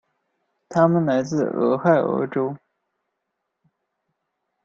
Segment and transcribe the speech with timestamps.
[0.67, 2.57] 他们来自俄亥俄州。